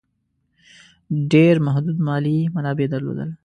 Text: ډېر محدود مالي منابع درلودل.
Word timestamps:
ډېر 1.31 1.55
محدود 1.65 1.97
مالي 2.07 2.37
منابع 2.55 2.87
درلودل. 2.93 3.29